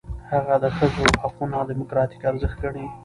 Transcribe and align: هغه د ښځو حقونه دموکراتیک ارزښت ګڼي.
هغه 0.31 0.55
د 0.63 0.65
ښځو 0.77 1.03
حقونه 1.21 1.57
دموکراتیک 1.71 2.21
ارزښت 2.31 2.57
ګڼي. 2.63 2.85